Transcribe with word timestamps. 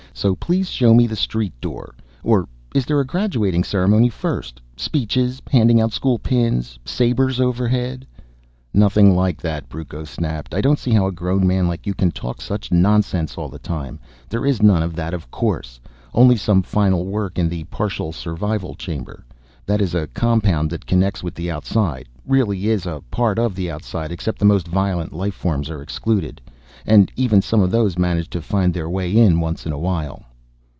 So 0.13 0.35
please 0.35 0.69
show 0.69 0.93
me 0.93 1.07
the 1.07 1.15
street 1.15 1.53
door. 1.61 1.95
Or 2.21 2.47
is 2.75 2.85
there 2.85 2.99
a 2.99 3.05
graduating 3.05 3.63
ceremony 3.63 4.09
first? 4.09 4.61
Speeches, 4.75 5.41
handing 5.49 5.79
out 5.79 5.93
school 5.93 6.19
pins, 6.19 6.77
sabers 6.83 7.39
overhead" 7.39 8.05
"Nothing 8.83 9.15
like 9.15 9.41
that," 9.41 9.69
Brucco 9.69 10.03
snapped. 10.03 10.53
"I 10.53 10.59
don't 10.59 10.77
see 10.77 10.91
how 10.91 11.07
a 11.07 11.13
grown 11.13 11.47
man 11.47 11.67
like 11.69 11.87
you 11.87 11.93
can 11.93 12.11
talk 12.11 12.41
such 12.41 12.73
nonsense 12.73 13.37
all 13.37 13.47
the 13.47 13.57
time. 13.57 13.99
There 14.29 14.45
is 14.45 14.61
none 14.61 14.83
of 14.83 14.95
that, 14.95 15.13
of 15.13 15.31
course. 15.31 15.79
Only 16.13 16.35
some 16.35 16.61
final 16.61 17.05
work 17.05 17.39
in 17.39 17.47
the 17.47 17.63
partial 17.71 18.11
survival 18.11 18.75
chamber. 18.75 19.25
That 19.65 19.81
is 19.81 19.95
a 19.95 20.07
compound 20.07 20.69
that 20.71 20.85
connects 20.85 21.23
with 21.23 21.35
the 21.35 21.49
outside 21.49 22.09
really 22.27 22.67
is 22.67 22.85
a 22.85 23.01
part 23.11 23.39
of 23.39 23.55
the 23.55 23.71
outside 23.71 24.11
except 24.11 24.39
the 24.39 24.45
most 24.45 24.67
violent 24.67 25.13
life 25.13 25.33
forms 25.33 25.69
are 25.69 25.81
excluded. 25.81 26.41
And 26.85 27.11
even 27.15 27.43
some 27.43 27.61
of 27.61 27.69
those 27.69 27.95
manage 27.99 28.27
to 28.31 28.41
find 28.41 28.73
their 28.73 28.89
way 28.89 29.15
in 29.15 29.39
once 29.39 29.67
in 29.67 29.71
a 29.71 29.77
while." 29.77 30.25